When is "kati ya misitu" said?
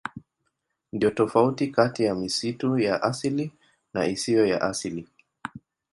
1.67-2.79